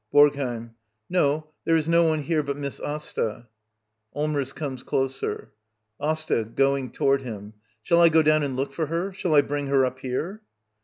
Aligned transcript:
Borgheim. 0.11 0.73
No; 1.11 1.51
there 1.63 1.75
is 1.75 1.87
no 1.87 2.05
one 2.05 2.23
here 2.23 2.41
but 2.41 2.57
Miss 2.57 2.79
Asta. 2.79 3.49
[Allmers 4.15 4.51
comes 4.51 4.81
closer.] 4.81 5.51
Asta. 5.99 6.43
[Going 6.43 6.89
toward 6.89 7.21
him.] 7.21 7.53
Shall 7.83 8.01
I 8.01 8.09
go 8.09 8.23
down 8.23 8.41
and 8.41 8.55
look 8.55 8.73
for 8.73 8.87
her? 8.87 9.13
Shall 9.13 9.35
I 9.35 9.41
bring 9.41 9.67
her 9.67 9.85
up 9.85 9.99
here? 9.99 10.41